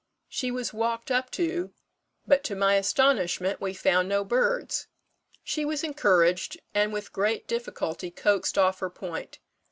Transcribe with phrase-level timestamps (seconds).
[0.27, 1.75] She was walked up to,
[2.25, 4.87] but to my astonishment we found no birds.
[5.43, 9.37] She was encouraged, and with great difficulty coaxed off her point.